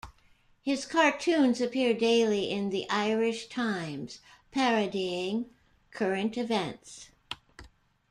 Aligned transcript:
His 0.63 0.87
cartoons 0.87 1.61
appear 1.61 1.93
daily 1.93 2.49
in 2.49 2.71
"The 2.71 2.89
Irish 2.89 3.45
Times" 3.49 4.17
parodying 4.51 5.51
current 5.91 6.39
events. 6.39 7.09